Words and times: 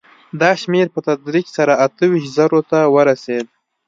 دا 0.41 0.51
شمېر 0.61 0.87
په 0.93 0.99
تدریج 1.07 1.47
سره 1.57 1.73
اته 1.85 2.03
ویشت 2.11 2.31
زرو 2.37 2.59
ته 2.69 2.79
ورسېد 2.93 3.45